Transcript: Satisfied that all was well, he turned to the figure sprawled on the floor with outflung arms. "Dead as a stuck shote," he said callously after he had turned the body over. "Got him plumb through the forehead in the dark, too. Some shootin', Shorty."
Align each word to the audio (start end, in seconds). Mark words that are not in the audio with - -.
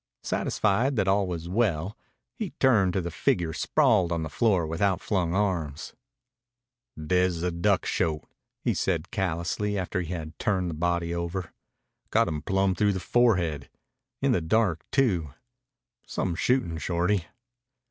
Satisfied 0.23 0.95
that 0.95 1.07
all 1.07 1.27
was 1.27 1.47
well, 1.47 1.95
he 2.39 2.49
turned 2.59 2.91
to 2.93 3.01
the 3.01 3.11
figure 3.11 3.53
sprawled 3.53 4.11
on 4.11 4.23
the 4.23 4.31
floor 4.31 4.65
with 4.65 4.81
outflung 4.81 5.35
arms. 5.35 5.93
"Dead 6.97 7.27
as 7.27 7.43
a 7.43 7.55
stuck 7.55 7.85
shote," 7.85 8.23
he 8.63 8.73
said 8.73 9.11
callously 9.11 9.77
after 9.77 10.01
he 10.01 10.11
had 10.11 10.39
turned 10.39 10.71
the 10.71 10.73
body 10.73 11.13
over. 11.13 11.53
"Got 12.09 12.27
him 12.29 12.41
plumb 12.41 12.73
through 12.73 12.93
the 12.93 12.99
forehead 12.99 13.69
in 14.23 14.31
the 14.31 14.41
dark, 14.41 14.81
too. 14.89 15.35
Some 16.07 16.33
shootin', 16.33 16.79
Shorty." 16.79 17.25